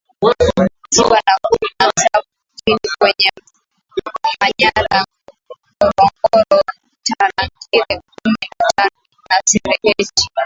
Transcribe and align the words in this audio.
Ziwa 0.93 1.17
Nakuru 1.25 1.65
na 1.79 1.85
Tsavo 1.97 2.21
nchini 2.53 2.89
Kenya 2.99 3.31
Manyara 4.41 4.97
Ngorongoro 5.83 6.63
Tarangire 7.05 7.93
kumi 8.15 8.45
na 8.59 8.65
tano 8.75 8.99
na 9.29 9.35
Serengeti 9.49 10.25